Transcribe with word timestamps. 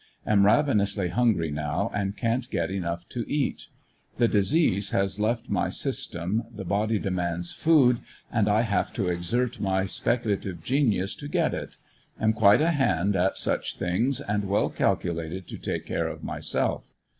Am 0.25 0.47
ravenously 0.47 1.09
hungry 1.09 1.51
now 1.51 1.91
and 1.93 2.17
can't 2.17 2.49
get 2.49 2.71
enough 2.71 3.07
to 3.09 3.23
eat. 3.31 3.67
The 4.15 4.27
disease 4.27 4.89
has 4.89 5.19
left 5.19 5.47
my 5.47 5.69
system, 5.69 6.41
the 6.51 6.65
body 6.65 6.97
demands 6.97 7.51
food, 7.51 7.99
and 8.31 8.49
I 8.49 8.61
have 8.61 8.93
to 8.93 9.09
exert 9.09 9.59
my 9.59 9.85
speculative 9.85 10.63
genius 10.63 11.13
to 11.17 11.27
get 11.27 11.53
it, 11.53 11.77
am 12.19 12.33
quite 12.33 12.61
a 12.63 12.71
hand 12.71 13.15
at 13.15 13.37
such 13.37 13.77
things 13.77 14.19
and 14.19 14.49
well 14.49 14.71
calculated 14.71 15.47
to 15.49 15.59
take 15.59 15.85
care 15.85 16.07
of 16.07 16.23
myself. 16.23 16.91